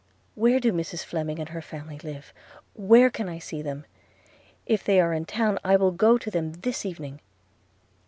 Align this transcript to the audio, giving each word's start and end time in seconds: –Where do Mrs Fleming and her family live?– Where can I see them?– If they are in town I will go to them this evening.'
–Where 0.33 0.59
do 0.59 0.73
Mrs 0.73 1.03
Fleming 1.05 1.37
and 1.37 1.49
her 1.49 1.61
family 1.61 1.99
live?– 1.99 2.33
Where 2.73 3.11
can 3.11 3.29
I 3.29 3.37
see 3.37 3.61
them?– 3.61 3.85
If 4.75 4.83
they 4.83 4.99
are 4.99 5.13
in 5.13 5.25
town 5.25 5.59
I 5.63 5.75
will 5.75 5.91
go 5.91 6.17
to 6.17 6.31
them 6.31 6.53
this 6.53 6.87
evening.' 6.87 7.19